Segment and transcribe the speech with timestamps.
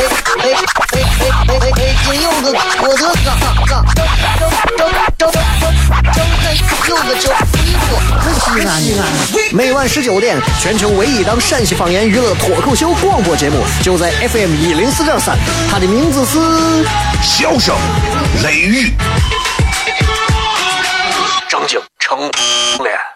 [0.00, 0.48] 哎哎
[0.92, 1.94] 哎哎哎！
[2.04, 3.28] 金柚子，我的个
[3.66, 4.00] 个，周
[4.78, 4.88] 周
[5.18, 5.30] 周周
[6.86, 6.96] 周周
[8.40, 9.00] 西安西安。
[9.52, 15.36] 每晚十九点，全球唯一档陕西方言娱乐脱口秀广播节目，就在 FM 一零四点三。
[15.70, 16.38] 它的名字是
[17.22, 17.76] 《笑声
[18.42, 18.86] 雷雨》，
[21.46, 22.18] 正经成
[22.82, 23.09] 脸。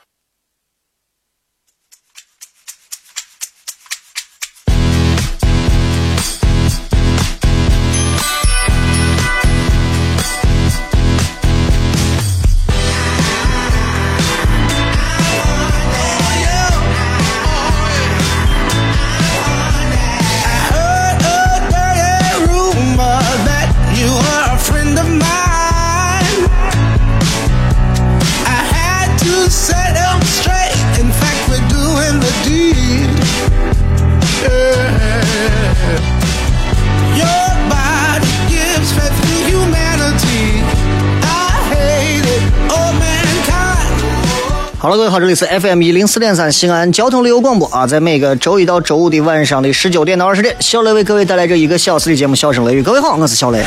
[44.85, 52.83] 好了，各位好，这里是 FM 一零四点三西安交通旅游广播啊，在每个周一到周五的晚上的十九点到二十点，小雷为各位带来这一个小时的节目《笑声雷雨》。
[52.85, 53.65] 各位好，我是小雷。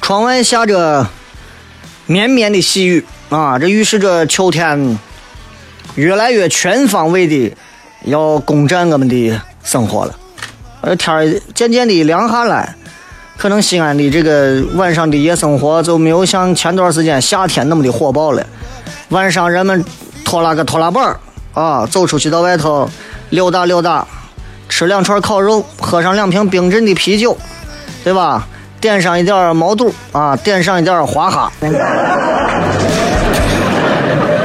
[0.00, 1.06] 窗外下着
[2.06, 4.98] 绵绵的细雨啊，这预示着秋天。
[6.00, 7.54] 越来越全方位的
[8.04, 10.16] 要攻占我们的生活了，
[10.80, 12.74] 呃，天儿渐渐的凉下来，
[13.36, 18.42] 可能西安的这个晚上的夜生活就没有像前段时间夏天那么的火爆了。
[19.10, 19.84] 晚上人们
[20.24, 21.20] 拖拉个拖拉板儿
[21.52, 22.88] 啊，走出去到外头
[23.28, 24.06] 溜达溜达，
[24.70, 27.36] 吃两串烤肉，喝上两瓶冰镇的啤酒，
[28.02, 28.46] 对吧？
[28.80, 31.52] 点上一点毛肚啊，点上一点花哈，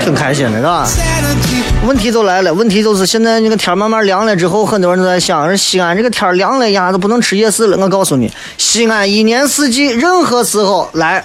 [0.01, 0.85] 挺开心的，是吧？
[1.85, 7.78] 问题就来了，问题就是现在那个天慢慢凉了之后，很多人都在想，西安这个天凉了呀，都不能吃夜市了。
[7.78, 11.23] 我告诉你，西安一年四季任何时候来，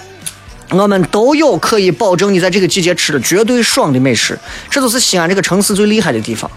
[0.69, 4.37] 我们都有可以保证你在这个季节吃的绝对爽的美食。
[4.69, 6.49] 这都是西安这个城市最厉害的地方，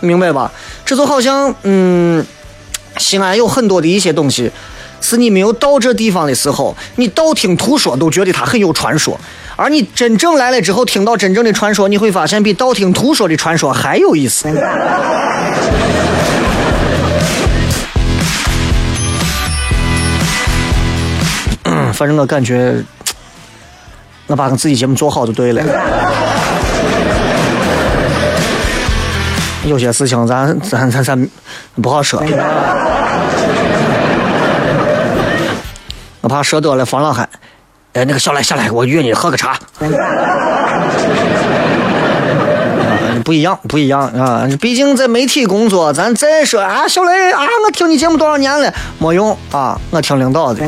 [0.00, 0.52] 明白吧？
[0.84, 2.24] 这就好像，嗯，
[2.98, 4.50] 西安有很多的一些东西。
[5.00, 9.18] 是你没有到这地方的时候，你道听途说都觉得它很有传说，
[9.56, 14.46] 而你真正来了之后，听到真正的传说，你会发现比道听途说的传说还有意思。
[21.94, 22.74] 反正我感觉，
[24.26, 25.62] 我把我自己节目做好就对了。
[29.64, 31.28] 有些事情咱咱咱咱
[31.80, 32.22] 不好说。
[36.20, 37.26] 我怕说多了防老汉。
[37.96, 39.58] 哎，那个小来下来，我约你喝个茶。
[43.24, 44.46] 不一样，不一样啊！
[44.60, 50.62] 毕竟在媒体工作，咱再说啊，小雷啊，我听你节目多少年了，没用啊，我听领导的。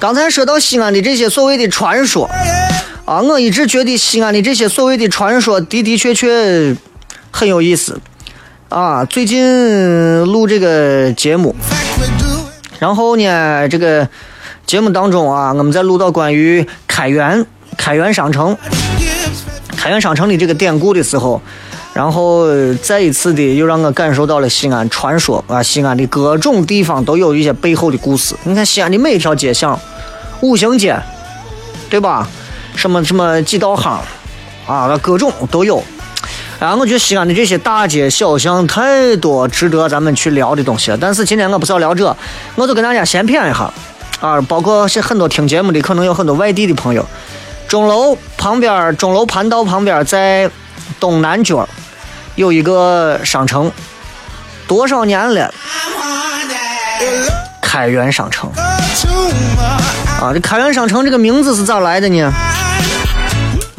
[0.00, 2.28] 刚才说到西安的这些所谓的传说。
[3.12, 6.74] 啊，我一直觉得西安的这些所谓的传说的的确确
[7.30, 8.00] 很有意思。
[8.70, 11.54] 啊，最近录这个节目，
[12.78, 14.08] 然后呢，这个
[14.64, 17.44] 节目当中啊，我们在录到关于开元
[17.76, 18.56] 开元商城、
[19.76, 21.42] 开元商城的这个典故的时候，
[21.92, 22.46] 然后
[22.76, 28.34] 再一次的又让我感受到了西安传说啊，西安的各种地方都有一些背后的故事。
[28.44, 29.78] 你看西安的每一条街巷，
[30.40, 30.98] 五行街，
[31.90, 32.26] 对吧？
[32.74, 34.00] 什么什么几道行，
[34.66, 35.82] 啊，各种都有。
[36.58, 40.98] 啊，我觉得西安的这些大街小巷太多值得咱们去聊的东西了。
[41.00, 42.16] 但是今天我不是要聊这，
[42.54, 43.72] 我就跟大家先谝一下。
[44.20, 47.04] 啊，包括是很多听节目的，可能有很多外地的朋友。
[47.66, 50.48] 钟楼旁边，钟楼盘道旁边，在
[51.00, 51.68] 东南角
[52.36, 53.72] 有一个商城，
[54.68, 55.52] 多少年了？
[57.60, 58.48] 开元商城。
[60.20, 62.32] 啊，这开元商城这个名字是咋来的呢？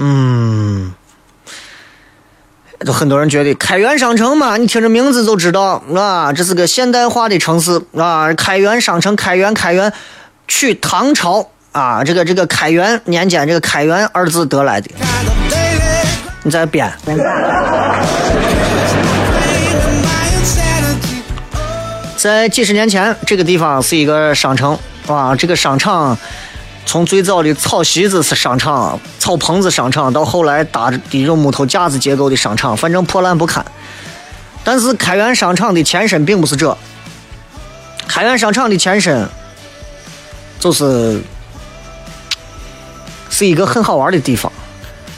[0.06, 0.94] 嗯，
[2.86, 8.34] 就很多人觉得开元商城嘛，你听着名字就知道啊，这是个现代化的城市啊。
[8.34, 9.94] 开元商城，开元开元，
[10.46, 14.92] 取唐朝啊，这个这个开元年间这个开元二字得来的。
[16.44, 16.92] 你再编。
[22.18, 24.78] 在几十年前，这个地方是一个商城
[25.08, 26.18] 啊，这个商场。
[26.86, 33.66] 从最早的草席子是商场、草棚子商场，到后来搭的这种木头架子结构的商场，反正破烂不堪。
[34.64, 36.78] 但是开元商场的前身并不是这，
[38.08, 39.28] 开元商场的前身
[40.60, 41.22] 就是
[43.30, 44.52] 是一个很好玩的地方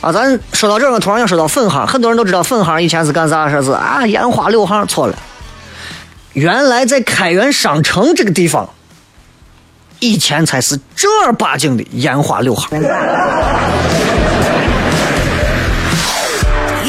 [0.01, 0.11] 啊！
[0.11, 3.50] 咱说到这儿，我突然想说到分行，很多人都知道分行以前是干啥？
[3.50, 5.18] 说是啊，烟花六行，错了，
[6.33, 8.69] 原来在开元商城这个地方。
[10.06, 12.69] 以前才是正儿八经的烟花柳巷。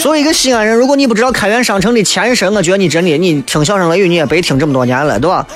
[0.00, 5.46] 作为一个西安人，如果你不知道开元商城的前身，我觉得你真的你听相声雷雨你也白听这么多年了，对吧？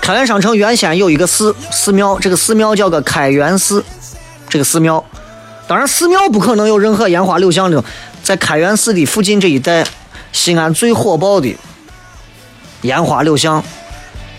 [0.00, 3.82] 开元商城原先有一个寺寺庙，这个寺庙叫个开元寺。
[4.48, 5.02] 这个寺庙，
[5.66, 7.82] 当然寺庙不可能有任何烟花柳巷的，
[8.22, 9.86] 在开元寺的附近这一带，
[10.32, 11.56] 西安最火爆的
[12.82, 13.64] 烟花柳巷，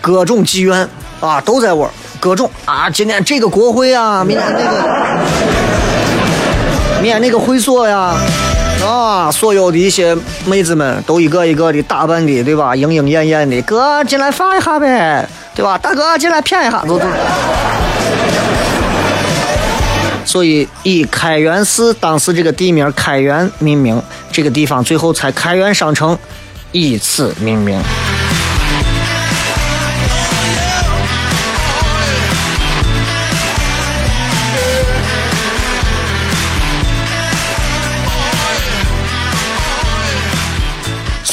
[0.00, 0.88] 各种妓院
[1.20, 1.90] 啊都在玩。
[2.20, 4.88] 各种啊，今天这个国会啊，明天那个，
[7.00, 8.14] 明天那个会所呀，
[8.84, 12.74] 啊，所有的一些妹子们都一个一个的打扮的，对吧？
[12.74, 15.78] 莺莺燕燕的，哥进来放一下呗，对吧？
[15.78, 17.04] 大哥进来骗一下，走走。
[20.24, 24.02] 所以以开元寺当时这个地名开元命名，
[24.32, 26.18] 这个地方最后才开元商城
[26.72, 27.80] 以此命名。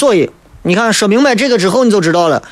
[0.04, 0.30] 所以
[0.64, 2.44] 你看，说明白这个之后，你就知道了，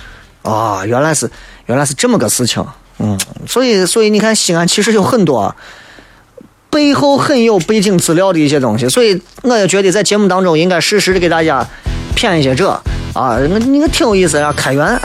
[0.42, 1.30] 啊，原来是
[1.65, 2.65] 原来是这么个事情，
[3.00, 5.53] 嗯，所以所以你看，西安其实有很多
[6.69, 11.68] 背后很有背景资料的一些东西，所以我也觉得在节目当中应该适时的给大家
[12.15, 12.69] 骗一些这。
[13.13, 15.01] 啊，那那个挺有意思啊，开元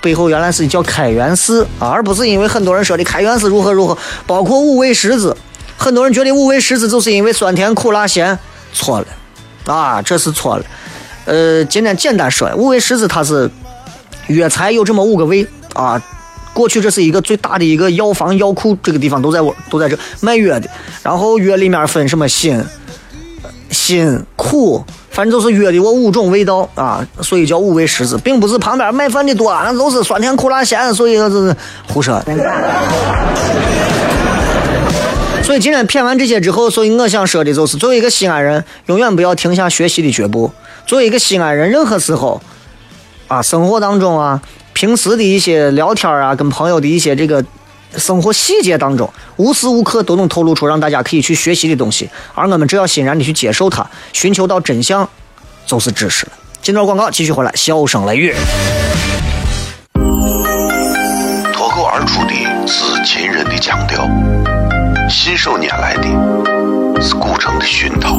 [0.00, 3.98] 背后原来是叫开元寺啊，而不是因为很多人说的开元寺如何如何，
[4.28, 5.36] 包括五味十字，
[5.76, 8.38] 很多人觉得五味十字就是因为酸甜苦辣咸，
[8.72, 9.06] 错了。
[9.66, 10.64] 啊，这是错了。
[11.24, 13.50] 呃，今天简单说，五味十字它是
[14.28, 16.02] 药材有这么五个味啊。
[16.52, 20.68] 过去这是一个最大的一个药房药库，这个地方都在我都在这卖药的。
[21.02, 22.64] 然后药里面分什么辛、
[23.70, 31.56] 辛、苦，反正就是药的我五种味道啊，所以叫五味十字，并不是旁边卖饭的多，那都是酸甜苦辣咸，所以这是
[31.88, 32.22] 胡说。
[35.42, 40.50] 所以今天骗完这些之后，所以我想说的就是，作为一个西安人，永远不要停下学习的脚步。
[40.86, 42.40] 作为一个西安人，任何时候，
[43.26, 44.40] 啊，生活当中啊，
[44.74, 47.42] 平时的一些聊天啊，跟朋友的一些这个
[47.96, 52.10] 生活细节当中，无时无刻都能透露出让大家可以去学习的东西。
[52.34, 55.08] 而我们只要欣然的去接受它，寻求到真相，
[55.66, 56.32] 就是知识了。
[56.60, 58.34] 今段广告继续回来，笑声雷雨。
[61.52, 64.06] 脱口而出的是秦人的腔调，
[65.08, 68.18] 信手拈来的是古城的熏陶。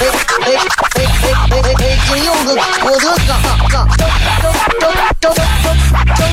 [0.00, 0.08] 哎哎
[0.44, 0.56] 哎
[0.94, 1.04] 哎
[1.50, 1.84] 哎哎哎！
[2.06, 2.48] 金柚子，
[2.84, 3.36] 我的嘎
[3.68, 4.48] 嘎，张张
[4.80, 4.88] 张
[5.20, 6.24] 张张张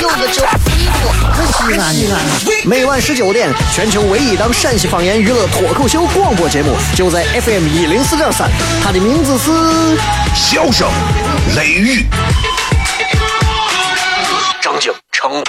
[0.00, 0.46] 柚子酒，
[1.58, 2.14] 西安西安。
[2.64, 8.48] 每晚十九点，全球唯一档陕西方言娱乐脱口秀广播节目，就在 FM 一零四点三，
[8.84, 9.50] 它的名字是
[10.34, 10.88] 《笑声
[11.56, 12.02] 雷雨》，
[14.60, 15.42] 正经成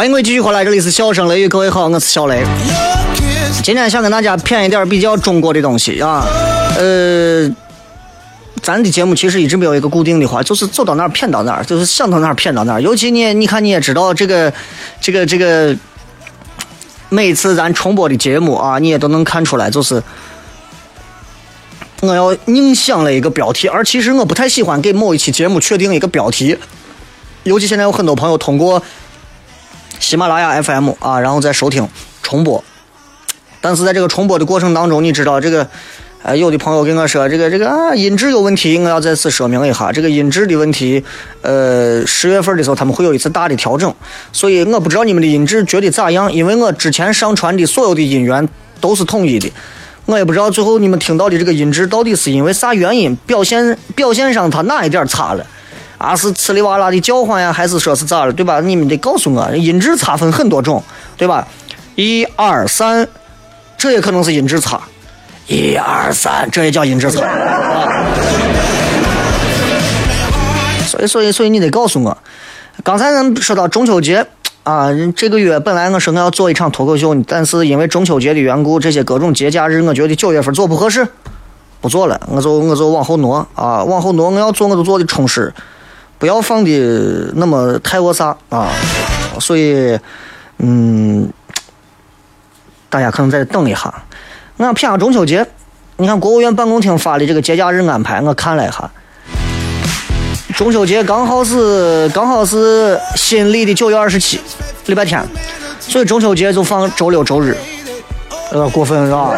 [0.00, 2.42] 欢迎各位继续回来，这里是笑声雷雨，各位好，我是小雷。
[3.62, 6.26] 今天想跟大家谝一点比较中国的东西啊，
[6.78, 7.46] 呃，
[8.62, 12.80] 咱的节目其实一直没有一个固定的话，就是走到哪儿骗到哪儿，就是想到哪儿骗到哪儿。
[12.80, 14.50] 尤其你，你看你也知道这个，
[15.02, 15.76] 这个，这个，
[17.10, 20.02] 每次咱重播的节目啊，你也都能看出来，就是
[22.00, 26.56] 我要硬想了一个标题，而其实我不太喜欢给某一期节目确定一个标题。
[27.42, 28.82] 尤其现在有很多朋友通过
[30.00, 31.86] 喜马拉雅 FM 啊，然后再收听
[32.22, 32.64] 重播，
[33.60, 35.68] 但是在这个重播的过程当中，你知道这个。
[36.22, 41.02] 呃，有的朋友跟我说，这个这个啊，音质有问题，我要再次说明一下，这个音质的问题，
[41.40, 43.90] 呃，十月份的时候他们会有一次大的调整，
[44.30, 48.46] 所以我不知道你们的音质觉得咋样，因为我之前上传的所有的音源
[48.82, 49.50] 都是统一的，
[50.04, 55.46] 我也不知道最后你们听到的这个音质到底是因为啥原因，表现表现上它哪一点差了，
[56.00, 58.58] 啊，是呲哩哇啦的叫唤呀，还是说是咋了，对吧？
[58.60, 60.82] 你们得告诉我，音质差分很多种，
[61.18, 61.46] 对吧？
[61.94, 63.06] 一二三，
[63.76, 64.80] 这也可能是音质差。
[65.46, 67.20] 一二三，这也叫音质差！
[70.86, 72.16] 所以，所以，所以你得告诉我，
[72.82, 74.26] 刚才咱说到中秋节
[74.62, 81.06] 啊，这个月本来我说我要做一场脱口秀，但是因为中秋节的缘故，这些各种节假日，我觉得九月份做不合适，
[81.82, 85.52] 不做了，我就我就往后挪啊，往后挪，我要做我就做的充实，
[86.20, 88.68] 不要放的那么太过啥啊！
[89.40, 89.98] 所以，
[90.58, 91.26] 嗯，
[92.90, 93.92] 大家可能再等一下。
[94.58, 95.46] 我偏上中秋节，
[95.96, 98.90] 你看国务院办公厅发的这个节假日安排，我看了一下，
[100.54, 104.38] 中秋节刚好是刚好是新历的九月二十七，
[104.84, 105.26] 礼拜天，
[105.78, 107.56] 所以中秋节就放周六周日，
[108.52, 109.32] 有点过分是吧？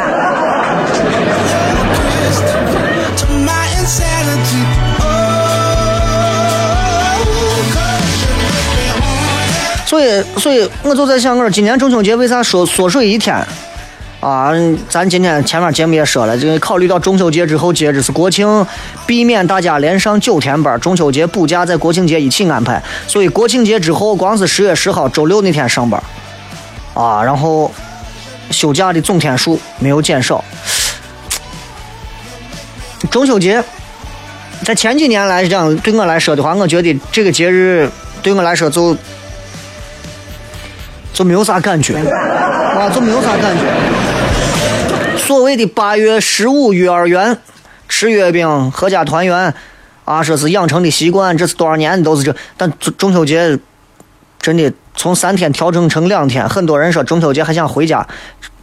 [9.92, 13.37] 所以，所以我就在想，我说今年中秋节为啥缩缩水一天？
[14.20, 14.50] 啊，
[14.88, 18.66] 咱今天前面节目也说了，这个考虑到中秋节之后接着是国庆，
[19.04, 26.02] 避免大家连上九天班，中秋节补假在国庆节一起安排，所以国庆节之后光是十月十号周六那天上班，
[26.94, 27.70] 啊，然后
[28.50, 30.42] 休假的总天数没有减少。
[33.11, 33.62] 中秋节
[34.64, 37.90] 在前几年来讲，对我来说的话，我觉得这个节日
[38.22, 38.96] 对我来说就
[41.12, 41.97] 就没有啥感觉，
[42.76, 43.62] 啊，就没有啥感觉。
[45.16, 47.38] 所谓的八月十五幼儿园
[47.88, 49.54] 吃月饼、合家团圆，
[50.04, 52.35] 啊，说是养成的习惯，这是多少年都是这。
[52.57, 53.59] 但中中秋节
[54.40, 58.07] 真的从三天调整成两天，很多人说中秋节还想回家，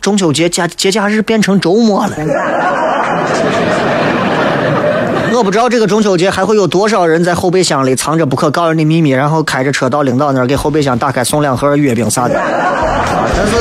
[0.01, 2.15] 中秋节假节假日变成周末了。
[5.39, 12.33] 我不知道这个中秋节还会有多少人在后备箱里藏着不可告人的秘密，然后开着车到领导那儿给后备箱打开送两盒月饼啥的。
[12.35, 13.53] 但是。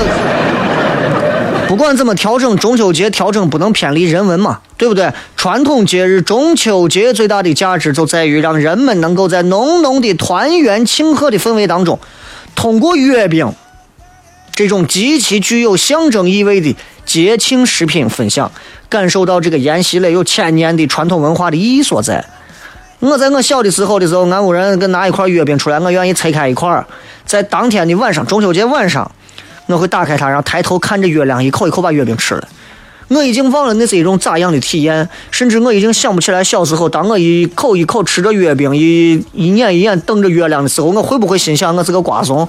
[1.69, 5.13] 不管怎么调整，中秋节调整不能偏离人文嘛，对不对？
[5.37, 12.01] 传统节日中秋节最大的价值就在于让人们能够在浓浓的团圆庆贺的氛围当中，
[12.57, 13.53] 通过月饼
[14.51, 16.75] 这种极其具有象征意味的
[17.09, 18.53] 节庆食品分享，
[18.91, 22.23] 感受到这个沿袭了有千年的传统文化的意义所在。
[23.01, 26.85] 我在我小的时候的时候，俺屋人给拿一块月饼出来，我愿意拆开一块，
[27.25, 29.11] 在当天的晚上，中秋节晚上。
[29.69, 32.47] 我会打开它，然后抬头看着月亮，一口一口把月饼吃了。
[33.09, 33.73] 我已经忘了。
[33.75, 42.47] 那是一种咋样的体验，甚至我已经想不起来小时候，当我一口一口吃着月饼，一一眼一眼瞪着月亮的时候，我会不会心想我是个瓜怂？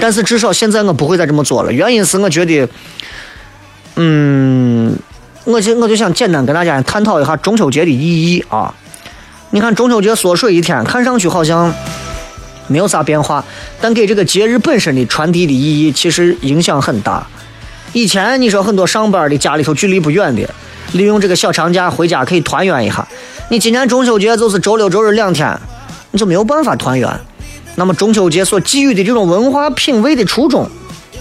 [0.00, 1.72] 但是至少现在我不会再这么做了。
[1.72, 2.68] 原因是我觉得，
[3.96, 4.96] 嗯，
[5.44, 8.74] 我就我就想简单跟大家探讨一下中秋节的意义啊。
[9.50, 11.72] 你看中秋节缩水一天，看上去好像。
[12.72, 13.44] 没有啥变化，
[13.80, 17.26] 但给这个节日本身的传递的意义其实影响很大。
[17.92, 20.48] 以前你说很多上班的家里头距离不远的，
[20.92, 23.04] 利用这个小长假回家可以团圆一下。
[23.48, 25.58] 你今年中秋节就是周六周日两天，
[26.12, 27.10] 你就没有办法团圆。
[27.80, 30.68] 那么中秋节所寄予的这种文化品味的初衷，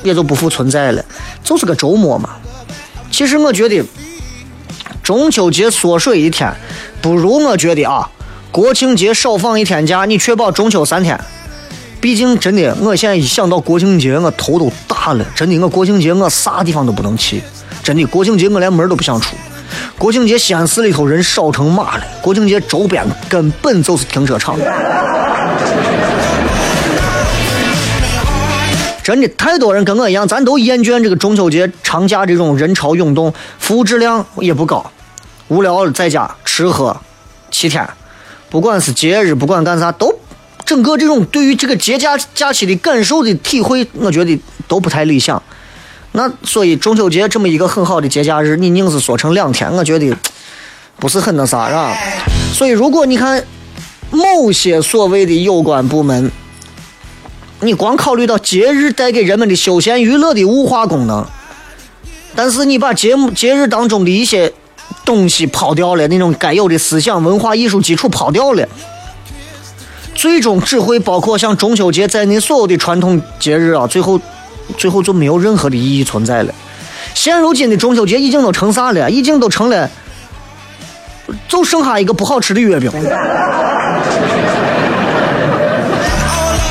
[0.04, 1.01] 也就不复存在了，
[1.42, 2.32] 就是个周末嘛。
[3.10, 3.82] 其实我觉得
[5.01, 6.54] 中秋节缩水一天，
[7.01, 8.10] 不如我觉得啊，
[8.51, 11.18] 国庆节少放一天假，你确保中秋三天。
[12.01, 15.25] 毕竟，真的，我现在一想到国庆节，我头都大了。
[15.34, 17.42] 真的，我国庆节我啥地方都不能去。
[17.82, 19.38] 真的，国庆节我连门都不想出。
[19.98, 22.04] 国庆节西安市里头人少成马了。
[22.22, 24.60] 国庆节周边根本就是停车场。
[29.10, 34.92] 真的，太多人跟我一样，咱都厌倦这个中秋节长假这种人潮涌动，服务质量也不高，
[35.48, 36.96] 无聊在家吃喝
[37.50, 37.89] 七天，
[38.51, 40.13] 不管是节日，不管干啥都。
[40.63, 45.42] 整个这种对于这个节假假期的感受的体会，我觉得都不太理想。
[46.12, 50.16] 那所以中秋节这么一个很好的节假日，你硬是说成两天，我觉得
[50.98, 51.98] 不是很那啥，是吧？
[52.54, 53.44] 所以如果你看
[54.12, 56.32] 某些所谓的有关部门，
[57.62, 61.25] 你光考虑到节日带给人们的休闲娱乐的物化功能，
[62.34, 64.54] 但是你把节目节日当中的一些
[65.04, 68.66] 东西抛掉了，那种该有的思想文化艺术基础抛掉了，
[70.16, 74.22] 最终只会包括像中秋节在内所有的传统节日啊，最后
[74.78, 76.54] 最后就没有任何的意义存在了。
[77.13, 79.12] 现如今的中秋节已经都成啥了？
[79.12, 79.89] 已经都成了，
[81.50, 82.89] 就剩下一个不好吃的月饼。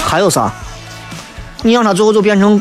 [0.06, 0.50] 还有啥？
[1.62, 2.60] 你让他最后就变成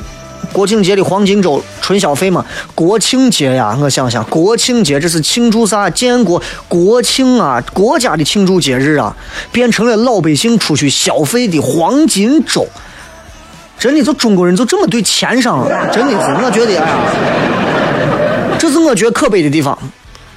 [0.51, 2.45] 国庆节的黄金周纯消费嘛？
[2.73, 5.89] 国庆节呀，我想想，国庆节这是庆祝啥？
[5.89, 9.15] 建国国庆啊，国家的庆祝节日啊，
[9.51, 12.67] 变成了老百姓出去消费的黄金周。
[13.79, 16.71] 真的，就中国人就这么对钱上了，真的是，我觉得？
[16.71, 16.87] 哎呀，
[18.57, 19.11] 这是我觉得？
[19.11, 19.77] 可悲的地方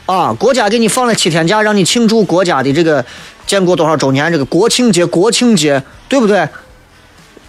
[0.05, 0.35] 啊！
[0.38, 3.02] 国家给你放了七天假，让你庆祝国家的这个
[3.47, 6.47] 建国多少周年，这个国庆节，国庆节，对不对？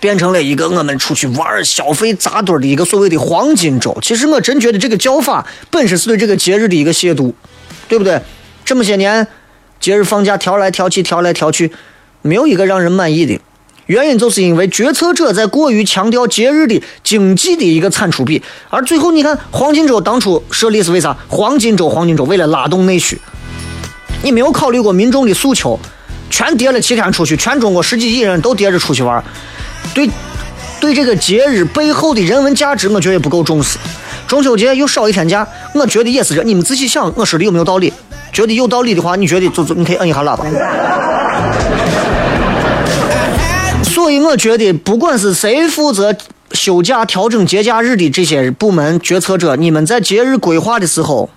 [0.01, 3.97] 变成了一个我们出去玩消费扎堆的一个所谓的黄金周。
[4.01, 7.31] 其实我真觉得这个叫法本身是对这个节日的一个亵渎，
[7.87, 8.19] 对不对？
[8.65, 9.25] 这么些年
[9.79, 11.71] 节日放假调来调去，调来调去，
[12.21, 13.39] 没有一个让人满意的。
[13.87, 21.17] 原因就是因为决策者在过于强调节日的经济的一个产出比，而最后你看黄金周当初设立是为啥？
[21.27, 23.19] 黄金周，黄金周为了拉动内需，
[24.23, 25.77] 你没有考虑过民众的诉求，
[26.29, 29.21] 全跌了七天出去，全中国十几亿人都跌着出去玩，
[29.93, 30.09] 对，
[30.79, 33.77] 对这个节日背后的人文价值，我觉得不够重视。
[34.27, 36.43] 中秋节又少一天假，我觉得也是这。
[36.43, 37.91] 你们仔细想，我说的有没有道理？
[38.31, 40.45] 觉得有道理的话，你觉得就就你可以摁一下喇叭。
[43.83, 46.15] 所以我觉得，不管是谁负责
[46.53, 51.29] 休假、调整节假日的这些部门决策者，你们在节日规划的时候，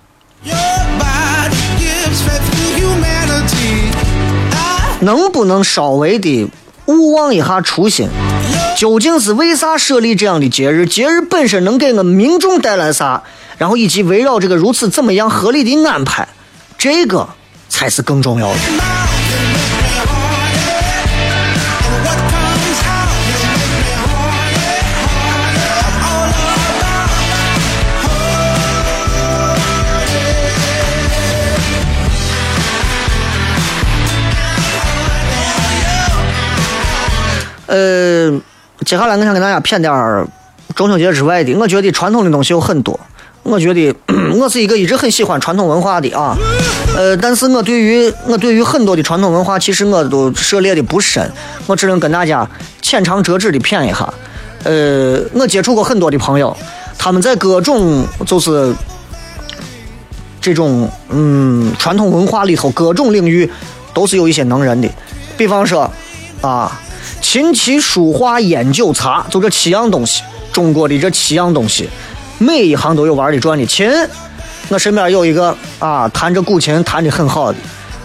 [5.01, 6.47] 能不能稍微的
[6.85, 8.07] 勿忘一下初心？
[8.77, 10.85] 究竟是为啥设立这样的节日？
[10.85, 13.23] 节日本身能给我们民众带来啥？
[13.57, 16.27] 然后以及围绕这个如此怎么样合理的安排，
[16.77, 17.29] 这个
[17.69, 19.14] 才是更重要的。
[37.75, 38.31] 呃，
[38.85, 40.25] 接下来我想跟大家谝点儿
[40.73, 41.53] 中秋节之外的。
[41.55, 42.97] 我觉得传统的东西有很多。
[43.43, 43.93] 我觉得
[44.39, 46.37] 我是一个一直很喜欢传统文化的啊。
[46.95, 51.29] 呃，但是我对于我对于很多的传统文化，其实我都涉猎的不深。
[51.67, 52.49] 我只能跟大家
[52.81, 54.13] 浅尝辄止的谝一下。
[54.63, 56.55] 呃，我接触过很多的朋友，
[56.97, 58.73] 他们在各种就是
[60.39, 63.51] 这种嗯传统文化里头各种领域
[63.93, 64.87] 都是有一些能人的。
[65.37, 65.91] 比方说
[66.39, 66.79] 啊。
[67.25, 70.21] 琴棋书画烟酒茶，就这七样东西。
[70.53, 71.89] 中国的这七样东西，
[72.37, 73.65] 每一行都有玩的转的。
[73.65, 73.89] 琴，
[74.69, 77.57] 我身边有一个啊，弹着古琴弹的很好的，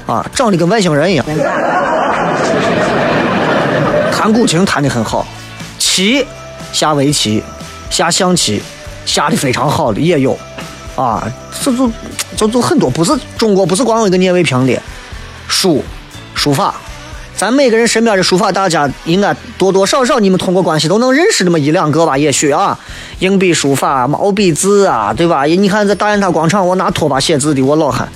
[0.07, 1.27] 啊，长得跟外星人一样。
[4.11, 5.27] 弹古琴弹的很好。
[5.79, 6.25] 棋，
[6.73, 7.43] 下围棋，
[7.91, 8.63] 下象棋，
[9.05, 10.37] 下的非常好的也有。
[10.97, 11.31] 啊，
[11.63, 11.93] 这就
[12.39, 14.81] 就就很多，不是中国不是光有一个聂卫平的。
[15.47, 15.85] 书，
[16.35, 16.75] 书法。
[17.37, 22.19] 咱每个人身边的书法，大家应该多多少少你们通过关系都能认识那么一两个吧？
[22.19, 22.79] 也许啊，
[23.21, 25.45] 硬笔书法、毛笔字啊，对吧？
[25.45, 28.07] 你看在大雁塔广场，我拿拖把写字的，我老汉，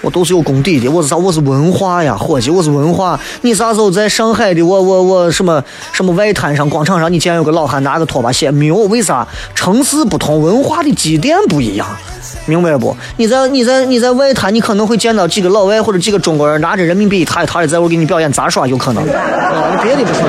[0.00, 0.88] 我都是有功底的。
[0.88, 1.16] 我是啥？
[1.16, 3.18] 我是文化呀，伙计，我是文化。
[3.42, 4.62] 你啥时候在上海的？
[4.62, 8.50] 我我我什么什么外滩上广场上，你见有个老汉拿个拖把写？
[8.50, 8.76] 没有？
[8.76, 9.26] 为啥？
[9.54, 11.86] 城市不同，文化的积淀不一样。
[12.46, 12.96] 明白不？
[13.16, 19.02] 你在你在你在外滩，你可能会见到几个老外或者几个中国人拿着人民币一沓一沓的在我给你表演杂耍，有可能。
[19.04, 20.22] 啊，你别的不说。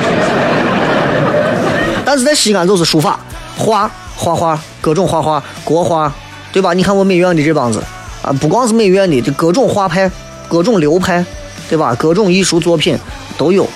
[2.04, 3.20] 但是在西安就是书法、
[3.56, 6.12] 画画画，各种画画，国画，
[6.52, 6.74] 对吧？
[6.74, 7.84] 你看我美院的这帮子
[8.22, 10.12] 啊，不光是美院的，就各种画派、
[10.48, 11.24] 各种流派，
[11.70, 11.96] 对吧？
[11.96, 12.98] 各种艺术作品
[13.38, 13.68] 都有。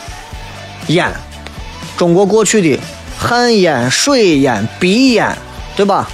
[0.88, 1.12] 烟，
[1.98, 2.80] 中国过去的
[3.18, 5.38] 旱烟、水烟、鼻烟，
[5.76, 6.10] 对吧？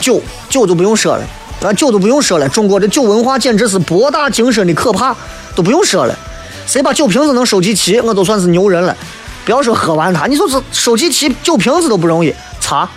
[0.00, 1.24] 酒，酒就不用说了。
[1.62, 5.14] 啊酒都不用说了，中国的酒文化简直是博大精深的可怕，
[5.54, 6.18] 都不用说了。
[6.66, 8.96] 谁把酒瓶子能收集齐，我都算是牛人了。
[9.44, 12.34] 不要说喝完它，你说是收集齐酒瓶子都不容易。
[12.60, 12.88] 茶，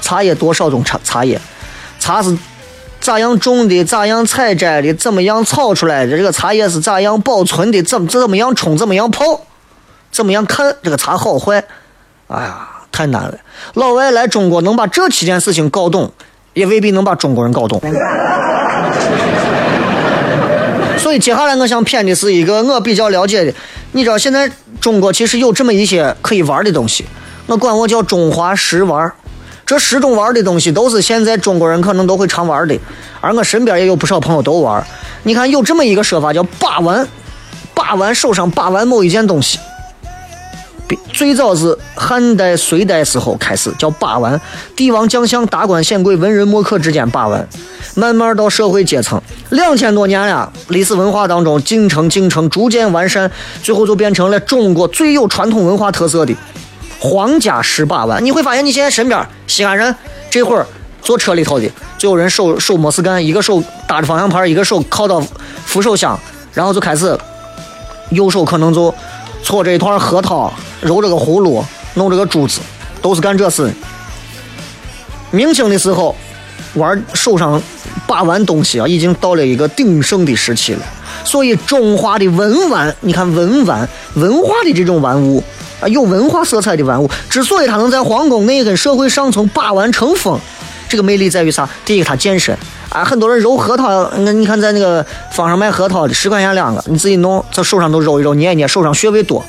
[0.00, 0.98] 茶叶多少种茶？
[1.04, 1.40] 茶叶，
[2.00, 2.36] 茶是
[3.04, 3.84] 咋样种的？
[3.84, 4.94] 咋样采摘的？
[4.94, 6.16] 怎么样炒出来的？
[6.16, 7.82] 这个茶叶是咋样保存的？
[7.82, 8.78] 怎怎么样冲？
[8.78, 9.42] 怎么样泡？
[10.10, 11.62] 怎么样看这个茶好坏？
[12.28, 12.70] 哎呀！
[12.90, 13.34] 太难了。
[13.74, 16.10] 老外来中国能把这七件事情搞懂，
[16.54, 17.78] 也未必能把中国人搞懂。
[20.96, 23.52] 所以接下来我想骗的是一个我比较了解的，
[23.92, 27.04] 你知道现在中国其实有这么一些可以玩的东西，
[27.48, 29.12] 我管我叫中华食玩。
[29.66, 32.78] 这十种玩的东西都是现在中国人可能都会常玩的，
[33.20, 34.84] 而我身边也有不少朋友都玩。
[35.22, 37.06] 你看有这么一个说法叫把玩，
[37.72, 39.58] 把玩手上把玩某一件东西。
[41.14, 44.38] 最早是汉代、隋代时候开始叫把玩，
[44.76, 47.48] 帝王将相、达官显贵、文人墨客之间把玩，
[47.94, 53.30] 慢慢到社会阶层，两千多年了，历史文化当中进程进程逐渐完善，
[53.62, 56.36] 最后就变成了中国最有传统文化特色的。
[57.04, 59.94] 皇家式把玩，你会发现你现在身边西安人
[60.30, 60.66] 这会儿
[61.02, 65.22] 坐车里头的，就有人手手没事干，一个手搭着方向盘，一个手靠到
[65.66, 66.18] 扶手箱，
[66.54, 67.14] 然后就开始，
[68.08, 68.92] 右手可能就
[69.42, 71.62] 搓着一团核桃，揉着个葫芦，
[71.92, 72.60] 弄着个珠子，
[73.02, 73.70] 都是干这事。
[75.30, 76.16] 明清的时候
[76.72, 77.60] 玩手上
[78.06, 80.80] 把玩东西啊，已经到了一个鼎盛的时期了。
[81.22, 85.44] 所以中华的文玩，你看文玩文化的这种玩物。
[85.84, 90.40] 啊，有文化色彩的玩物，之所以它能在皇宫内跟社会上层把玩成风，
[90.88, 91.68] 这个魅力在于啥？
[91.84, 92.56] 第一个，它健身
[92.88, 99.44] 啊，很多人揉核桃，那你看在那个坊上卖核桃的，十块钱两个，你自己弄，在手上都揉一揉，捏一捏，手上穴位多，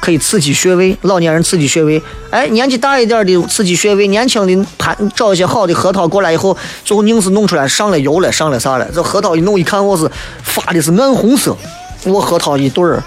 [0.00, 0.96] 可以刺激穴位。
[1.02, 8.88] 老年人刺激穴位，哎，年纪大一点的刺激穴位，年轻的盘找一些好的核桃过来以后，最后硬是弄出来上了油了，上了啥了？
[8.94, 10.10] 这核桃一弄一看，我是
[10.42, 11.54] 发的是暗红色，
[12.06, 13.02] 我核桃一对儿。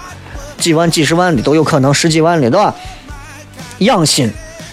[0.58, 2.74] 几万、几十万的都有可能，十几万的，对吧？
[3.78, 4.30] 养心，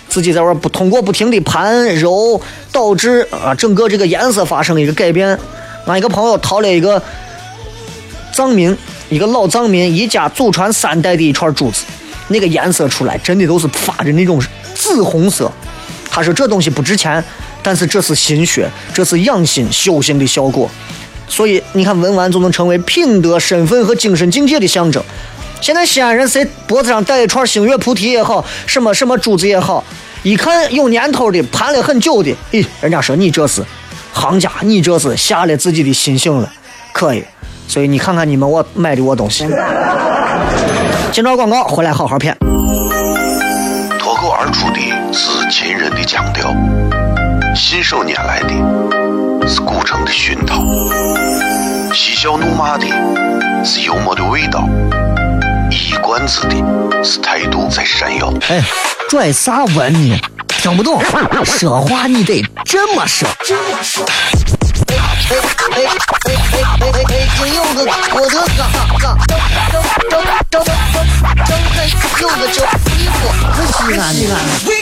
[0.10, 5.38] 自己在玩不通过不停的盘揉，导致啊整个这个颜色发生了一个改变。
[5.86, 7.02] 俺一个朋友淘了一个
[8.34, 8.76] 藏民，
[9.10, 11.84] 一个老藏民一家祖传三代的一串珠子，
[12.30, 14.42] 那个颜色出来真的都是发的那种
[14.74, 15.52] 紫红色。
[16.10, 17.24] 他说这东西不值钱，
[17.62, 20.68] 但是这是心血，这是养心修行的效果。
[21.28, 25.04] 所以你看，文玩就能成为品德、身份和精神境界的象征。
[25.66, 29.84] 现在西安人谁脖子上戴一串星月菩提也好，什么什么珠子也好，
[30.22, 33.66] 一看有年头的，盘了很久的，咦，人家说你这是
[34.14, 36.54] 行家，你这是下了自己的心性了，
[36.94, 37.26] 可以。
[37.68, 39.48] 所以你看看你们我买的我东西。
[41.12, 42.38] 今朝广告回来好好骗。
[43.98, 44.80] 脱口而出的
[45.12, 46.54] 是秦人的腔调，
[47.56, 50.62] 信手拈来的是古城的熏陶，
[51.92, 52.86] 嬉笑怒骂的
[53.64, 54.70] 是幽默的味道。
[55.76, 56.56] 一冠子的
[57.04, 58.34] 是态度在闪耀。
[58.48, 58.64] 哎，
[59.10, 60.18] 拽啥文呢？
[60.48, 61.04] 听不懂，
[61.44, 63.28] 说话你得这么说。
[63.28, 64.96] 哎
[65.30, 65.36] 哎
[65.72, 65.84] 哎哎
[66.56, 67.28] 哎哎哎！
[67.38, 69.18] 金柚子，我的哥哥，张张张
[70.10, 71.78] 张张张开
[72.22, 72.64] 柚子酒，
[72.98, 74.34] 衣服可西安西安。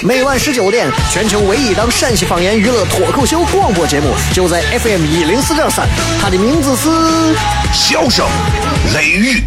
[0.03, 5.87] 每晚十九点，全球唯一档陕西方言娱乐脱口秀广播节目，就在 FM 一零四点三。
[6.21, 6.87] 它的名字是
[7.73, 8.27] 《笑声
[8.93, 9.39] 雷雨》。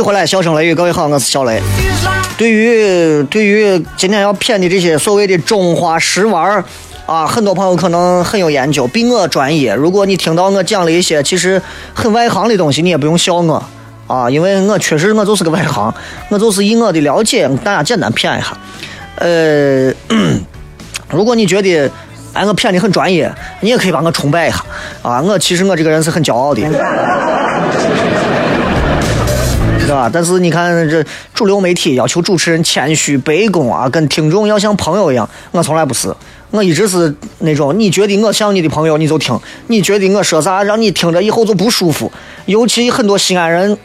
[0.00, 1.60] 续回来，笑声雷雨，各位好，我是小雷。
[2.38, 6.64] 对于对于今天要骗的这些所谓的中华食玩儿
[7.04, 9.74] 啊，很多朋友可能很有研究，比我专业。
[9.74, 11.60] 如果你听到我讲了一些其实
[11.92, 13.62] 很外行的东西，你也不用笑我
[14.06, 15.92] 啊，因为我确实我就是个外行，
[16.30, 18.56] 我就是以我的了解，大家简单骗一下。
[19.16, 19.92] 呃，
[21.12, 21.90] 如果你觉得
[22.32, 24.64] 哎我骗的很专业，你也可以把我崇拜一下
[25.02, 25.20] 啊。
[25.20, 26.62] 我其实我这个人是很骄傲的。
[29.90, 30.08] 是吧？
[30.12, 35.28] 但是你看，这主流媒体要求主持人谦虚卑躬啊，跟听众要像朋友一样。
[35.50, 36.14] 我从来不是，
[36.52, 42.10] 我一直是那种，你觉得我像你的朋友，你就听；你觉得我说啥让你听着以后就不舒服。
[42.46, 43.76] 尤其很多西安人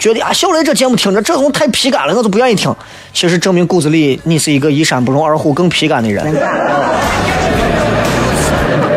[0.00, 2.74] 觉得啊，小雷这节目听着这种太皮干了，我就不愿意听。
[3.12, 6.26] 其实证明骨子里你是一个一山不容二虎更皮干的人。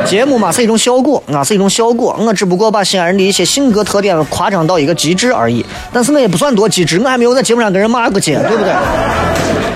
[0.06, 2.16] 节目嘛是一种效果啊，是一种效果。
[2.20, 5.66] 我只不过把西安人的一些性格特点夸张到一个极致而已。
[5.92, 8.74] 但是我也不算多极致，我还没有在节目上跟人骂过街，对不对？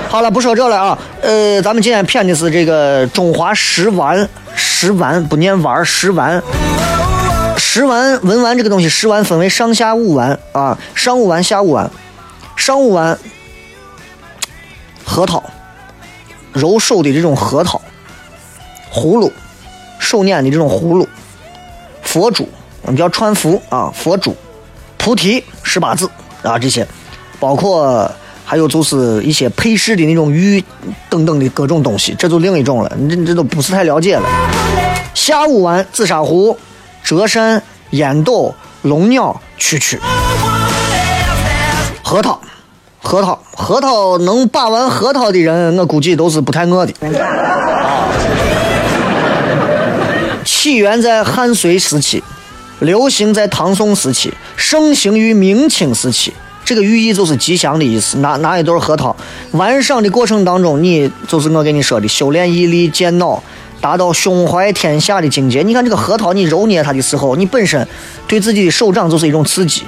[0.10, 0.98] 好了，不说这了啊。
[1.22, 6.42] 呃，咱们今天骗的是这个中华食玩，食玩不念玩，食玩。
[7.58, 11.90] 食玩文玩这个东西，食玩分为上下五丸啊，上五丸、下五丸。
[12.56, 13.16] 上五丸，
[15.06, 15.44] 核桃，
[16.54, 17.80] 揉手的这种核桃，
[18.92, 19.32] 葫芦，
[20.08, 21.06] 手捻的这种葫芦，
[22.02, 22.48] 佛珠，
[22.84, 24.34] 我们叫串福啊，佛珠，
[24.98, 26.10] 菩提十八字
[26.44, 26.88] 啊，这些，
[27.42, 28.10] 包括
[28.46, 30.64] 还有就是一些配饰的那种玉
[31.10, 34.24] 等等的各种东西，这就另一种了，你这这都不是太了解了。
[35.14, 36.58] 下午丸，紫砂壶。
[37.04, 39.98] 折扇、烟斗、龙鸟、蛐蛐、
[42.04, 42.38] 核桃、
[43.02, 46.94] 核桃、核桃，能把玩核桃的人，我估计都是不太饿的。
[50.68, 52.22] 起源在汉隋时期，
[52.80, 56.34] 流行在唐宋时期，盛行于明清时期。
[56.66, 58.18] 这个寓意就是吉祥的意思。
[58.18, 59.16] 拿拿一对核桃，
[59.52, 63.42] 玩赏的过程当中，你就是我跟你说的，修炼毅力、健脑。
[63.80, 65.62] 达到胸怀天下的境界。
[65.62, 67.88] 你看这个核桃，你揉捏它的时候，你本身
[68.28, 69.84] 对自己的手掌就是一种刺激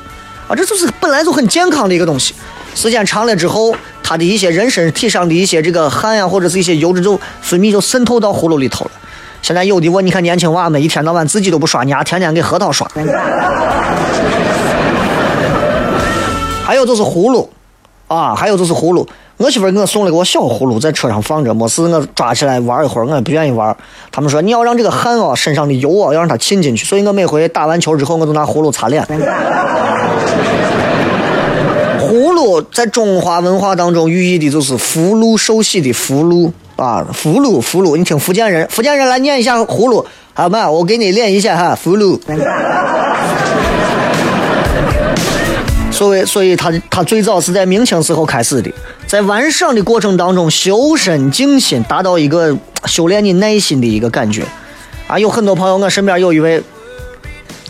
[0.47, 2.33] 啊，这就是本来就很健康的一个东西。
[2.73, 8.91] 时间长了之后，它的一些人身体上的一些这个汗呀，或者是一些油脂就分泌就渗透到葫芦里头了。
[9.41, 12.89] 现在有的我你看年轻娃们一天到晚自己都不刷牙，天天给核桃刷。
[16.63, 17.49] 还有就是葫芦
[18.07, 19.07] 啊，还有就是葫芦。
[19.37, 23.75] 我媳妇给我送了个小葫芦，在车上放着，没事我抓起来玩一会儿，我也不愿意玩。
[24.11, 29.01] 他们说你要让这个汗啊，身上的油啊，要让它沁进去，所以我每回打完球之后，我都拿葫芦擦脸。
[32.01, 37.97] 葫芦在中华文化当中寓意的就是福禄寿喜的福禄啊，福禄福禄。
[37.97, 42.19] 你听福建人，福建人来念一下葫芦，好嘛，我给你练一下哈，福禄。
[45.91, 48.71] 所以，所以他他最早是在明清时候开始的，
[49.05, 54.45] 在玩赏的过程当中修身静心，达到一个修炼你耐心的一个感觉。
[55.07, 56.63] 啊，有很多朋友，我身边有一位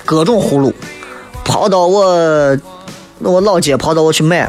[0.05, 0.71] 各种葫芦，
[1.43, 2.55] 跑到我
[3.17, 4.47] 我老街跑到我去买，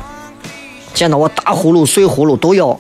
[0.93, 2.79] 见到我大葫芦、碎葫芦都要，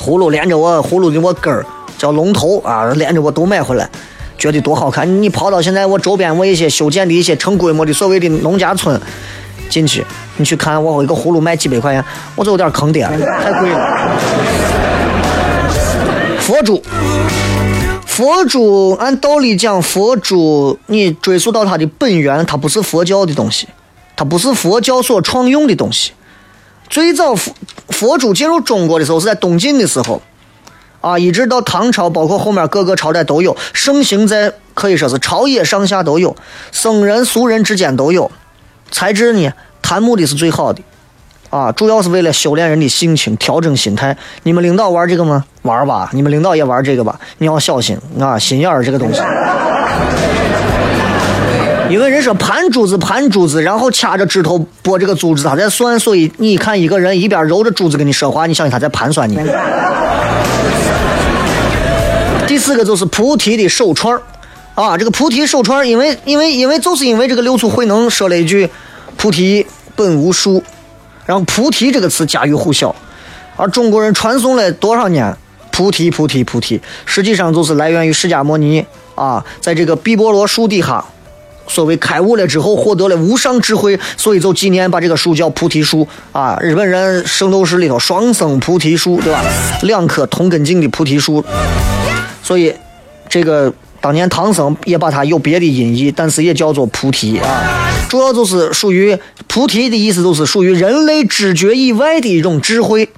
[0.00, 1.64] 葫芦连着我葫芦的我根儿
[1.98, 3.86] 叫龙头啊，连着我都买回来，
[4.38, 5.22] 觉得多好看。
[5.22, 8.98] 你跑到现在我周边我一些修建的一些成规模的所谓的农家村。
[9.68, 10.04] 进去，
[10.36, 14.10] 你去看，我一个葫芦卖几百块钱，我就有点坑爹了，太贵了。
[16.40, 16.82] 佛珠，
[18.04, 23.68] 佛珠，按道理讲，佛珠你追溯到它的本源，它不是佛教的东西，
[24.16, 26.10] 它不是佛教所创用的东西。
[26.90, 27.54] 最早佛
[27.88, 30.20] 佛珠进入中国的时候是在东晋的时候，
[31.00, 36.34] 啊，一直到唐朝，包括后面各个朝代都有，盛行在可以说是朝野上下都有，
[36.72, 38.28] 僧人俗人之间都有。
[38.90, 40.82] 材质呢，檀木的是最好的，
[41.50, 44.16] 啊，主要是为了修炼人的性情，调整心态。
[44.42, 45.44] 你们领导玩这个吗？
[45.62, 47.20] 玩吧，你们领导也玩这个吧。
[47.38, 49.20] 你要小心啊，心眼儿这个东西。
[51.90, 55.98] 因为人说盘珠子盘珠子，然后掐着指头拨这个珠子，他在算。
[55.98, 59.36] 所以你看一个人一边揉着珠子跟你说话，你相信他在盘算你。
[62.46, 64.22] 第四个就是菩提的手串儿。
[64.76, 68.70] 啊，这个菩提手串，因为因为因为就是因为这个六祖慧能说了一句
[69.18, 70.62] “菩提本无树”，
[71.26, 72.94] 然后“菩提”这个词家喻户晓，
[73.56, 75.36] 而中国人传颂了多少年
[75.70, 78.82] “菩提菩提菩提”，实际上就是来源于释迦牟尼
[79.16, 81.04] 啊，在这个碧波罗树底下，
[81.70, 86.58] 所谓开悟了之后获得了无上智慧，所以就纪念把这个树叫菩提树啊。
[86.60, 89.42] 日本人圣斗士里头双生菩提树，对吧？
[89.82, 91.42] 两棵同根茎的菩提树，
[92.42, 92.74] 所以
[93.28, 93.72] 这个。
[94.02, 99.14] 当年唐僧也把它有别的音译，但是也叫做菩提啊，主要就是属于
[99.46, 103.10] 菩提的意思，就是属于人类知觉以外的一种智慧，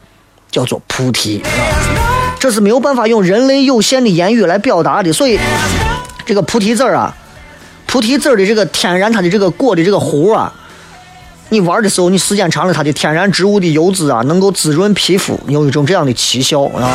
[0.50, 2.34] 叫做菩提啊。
[2.40, 5.38] 这是没有办法用人类有限的言语来表达的，所以
[6.26, 7.16] 这个菩提子儿啊，
[7.92, 10.50] 菩提子的这个天然它的这个果的这个核啊，
[11.50, 16.88] 你玩的时候，你时间长了，它的天然植物的油脂啊，能够滋润皮肤，有一种这样的奇效啊。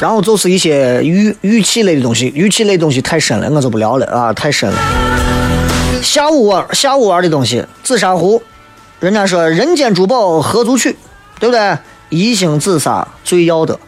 [0.00, 4.78] 然后就是一些玉玉器类的东西，玉器类东西太深了，我就不聊了啊，太深了。
[6.02, 8.42] 下午玩下午玩的东西，紫砂壶，
[9.00, 10.96] 人家说人间珠宝何足取，
[11.38, 11.76] 对不对？
[12.08, 13.78] 一星紫砂最要得，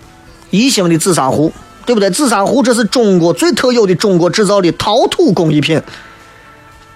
[0.51, 1.51] 一星的紫砂壶，
[1.91, 2.09] 对不对？
[2.09, 5.83] 紫砂壶这是中国最特有的中国制造的陶土工艺品。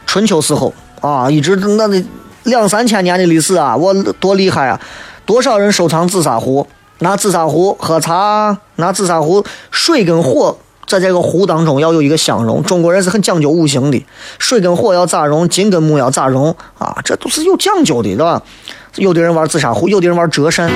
[0.06, 1.88] 春秋时候啊，一直那
[2.44, 4.80] 两三千年的历史啊，我多厉害啊！
[5.26, 6.64] 多少人收藏紫砂壶？
[7.00, 12.62] 拿紫砂壶喝茶，拿紫砂壶，水跟火在这个壶当中要有一个相融。
[12.62, 14.06] 中国人是很讲究五行的，
[14.38, 18.40] 水跟火要咋融，金跟木要咋融啊，这都是有讲究的，对吧？
[18.96, 20.70] 有的人玩紫砂壶，有的人玩折扇。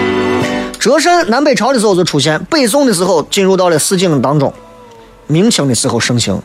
[0.79, 4.53] 折扇南北朝的时候就出现，北宋的时候进入到了四境当中，
[5.27, 6.41] 明清的时候盛行。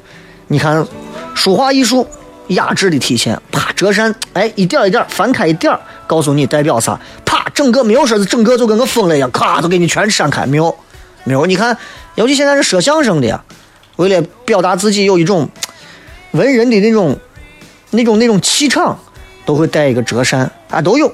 [0.47, 0.86] 你看，
[1.33, 2.07] 书画艺术
[2.47, 3.39] 雅致的体现。
[3.51, 6.99] 啪，折扇，哎，一点一点翻开一点，告诉你代表啥？
[7.25, 10.75] 啪，整个没有说是整个就跟个疯了一样，咔，都给你全扇开，没有，
[11.23, 11.45] 没有。
[11.45, 11.75] 你看，
[12.15, 13.39] 尤其现在是说相声的，
[13.95, 15.49] 为了表达自己有一种
[16.31, 17.17] 文人的那种、
[17.91, 18.99] 那种、那种气场，
[19.45, 21.12] 都会带一个折扇啊，都有。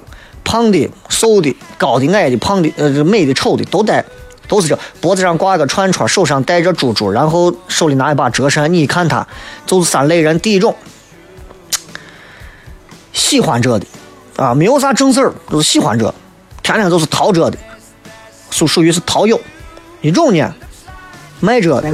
[0.49, 4.03] 胖的、瘦的、高的、矮的、胖的、呃，美的、丑的都戴，
[4.47, 4.79] 都是这。
[4.99, 8.73] 脖子上挂个串串，手上戴着珠珠，然后手里拿一把折扇。
[8.73, 9.27] 你一看他，
[9.67, 10.75] 就是三类人：第一种，
[13.13, 13.85] 喜欢这的，
[14.37, 16.11] 啊，没有啥正事儿，都是喜欢这，
[16.63, 17.57] 天天都是淘这的，
[18.49, 19.39] 属属于是淘友。
[20.01, 20.51] 一种呢，
[21.41, 21.87] 卖这的，